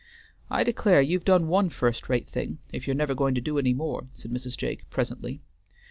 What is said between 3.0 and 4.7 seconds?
going to do any more," said Mrs.